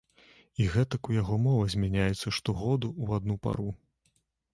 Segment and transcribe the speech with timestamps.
[0.63, 3.67] І гэтак у яго мова змяняецца штогоду ў адну пару.